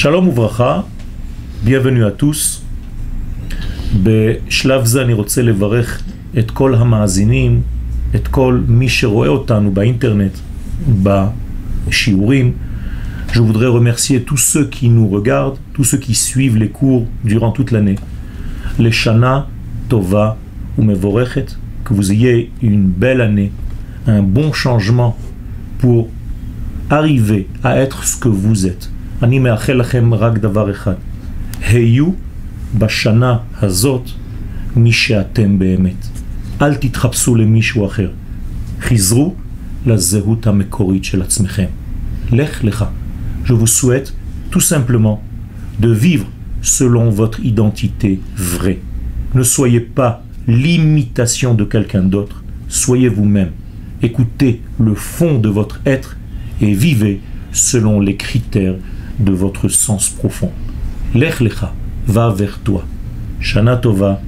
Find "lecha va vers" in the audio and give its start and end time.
61.39-62.59